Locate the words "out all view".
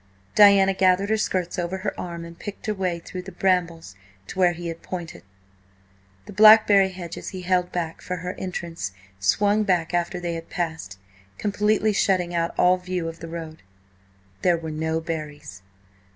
12.33-13.07